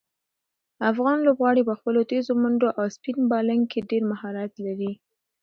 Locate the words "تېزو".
2.09-2.33